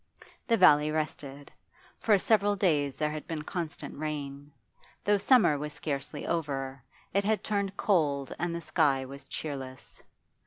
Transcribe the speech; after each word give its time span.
The 0.47 0.57
valley 0.57 0.89
rested. 0.89 1.51
For 1.99 2.17
several 2.17 2.55
days 2.55 2.95
there 2.95 3.11
had 3.11 3.27
been 3.27 3.43
constant 3.43 3.95
rain; 3.99 4.51
though 5.03 5.19
summer 5.19 5.59
was 5.59 5.73
scarcely 5.73 6.25
over, 6.25 6.81
it 7.13 7.23
had 7.23 7.43
turned 7.43 7.77
cold 7.77 8.35
and 8.39 8.55
the 8.55 8.61
sky 8.61 9.05
was 9.05 9.25
cheerless. 9.25 10.01